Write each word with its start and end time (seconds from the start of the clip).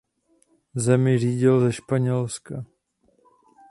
Zemi 0.75 1.17
řídil 1.17 1.59
ze 1.59 1.73
Španělska. 1.73 2.65